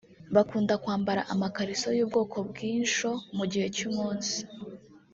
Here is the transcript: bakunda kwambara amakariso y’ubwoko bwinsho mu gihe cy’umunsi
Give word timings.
bakunda 0.35 0.73
kwambara 0.83 1.21
amakariso 1.33 1.87
y’ubwoko 1.97 2.37
bwinsho 2.49 3.09
mu 3.37 3.45
gihe 3.51 3.67
cy’umunsi 3.75 4.37